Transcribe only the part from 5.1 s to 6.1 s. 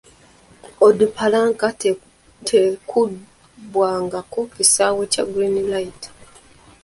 kya Green Light.